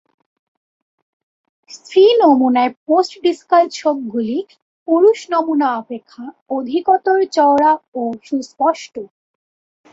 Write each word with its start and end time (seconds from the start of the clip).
স্ত্রী 1.69 2.03
নমুনায় 2.21 2.71
post 2.85 3.13
discal 3.25 3.63
ছোপগুলি 3.77 4.37
পুরুষ 4.87 5.19
নমুনা 5.33 5.67
অপেক্ষা 5.81 6.23
অধিকতর 6.57 7.19
চওড়া 7.35 7.71
ও 7.95 8.01
সুস্পষ্ট। 8.23 8.93